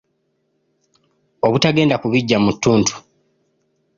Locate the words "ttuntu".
2.55-2.93